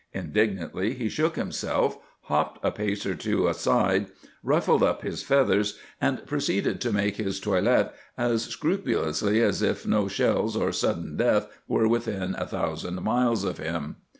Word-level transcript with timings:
Indignantly 0.15 0.95
he 0.95 1.09
shook 1.09 1.35
himself, 1.35 1.95
hopped 2.21 2.57
a 2.65 2.71
pace 2.71 3.05
or 3.05 3.13
two 3.13 3.47
aside, 3.47 4.07
ruffled 4.41 4.81
up 4.81 5.03
his 5.03 5.21
feathers, 5.21 5.77
and 6.01 6.25
proceeded 6.25 6.81
to 6.81 6.91
make 6.91 7.17
his 7.17 7.39
toilet 7.39 7.93
as 8.17 8.45
scrupulously 8.45 9.43
as 9.43 9.61
if 9.61 9.85
no 9.85 10.07
shells 10.07 10.55
or 10.55 10.71
sudden 10.71 11.17
death 11.17 11.47
were 11.67 11.87
within 11.87 12.33
a 12.39 12.47
thousand 12.47 12.99
miles 13.03 13.43
of 13.43 13.59
him. 13.59 13.97